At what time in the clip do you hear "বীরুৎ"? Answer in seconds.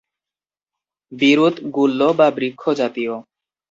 1.11-1.55